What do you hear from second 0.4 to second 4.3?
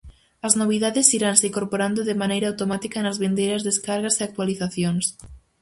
As novidades iranse incorporando de maneira automática nas vindeiras descargas e